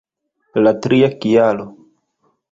[0.61, 1.67] La tria kialo!